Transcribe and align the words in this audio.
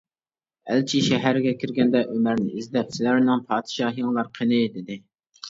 ئەلچى 0.75 1.01
شەھەرگە 1.07 1.53
كىرگەندە 1.63 2.01
ئۆمەرنى 2.13 2.47
ئىزدەپ 2.57 2.91
سىلەرنىڭ 2.97 3.45
پادىشاھىڭلار 3.53 4.35
قېنى؟ 4.41 4.65
دېدى. 4.81 5.01